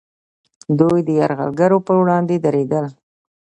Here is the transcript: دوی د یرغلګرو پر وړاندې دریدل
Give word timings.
دوی 0.79 0.99
د 1.07 1.09
یرغلګرو 1.19 1.77
پر 1.85 1.95
وړاندې 1.99 2.35
دریدل 2.45 2.85